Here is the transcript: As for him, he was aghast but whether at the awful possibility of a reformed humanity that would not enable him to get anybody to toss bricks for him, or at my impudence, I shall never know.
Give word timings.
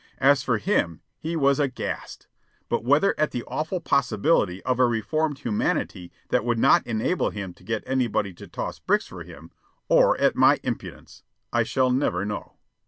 As 0.17 0.41
for 0.41 0.57
him, 0.57 1.01
he 1.19 1.35
was 1.35 1.59
aghast 1.59 2.25
but 2.69 2.83
whether 2.83 3.13
at 3.19 3.29
the 3.29 3.43
awful 3.43 3.79
possibility 3.79 4.59
of 4.63 4.79
a 4.79 4.87
reformed 4.87 5.37
humanity 5.37 6.11
that 6.29 6.43
would 6.43 6.57
not 6.57 6.87
enable 6.87 7.29
him 7.29 7.53
to 7.53 7.63
get 7.63 7.83
anybody 7.85 8.33
to 8.33 8.47
toss 8.47 8.79
bricks 8.79 9.05
for 9.05 9.21
him, 9.21 9.51
or 9.89 10.19
at 10.19 10.35
my 10.35 10.59
impudence, 10.63 11.21
I 11.53 11.61
shall 11.61 11.91
never 11.91 12.25
know. 12.25 12.53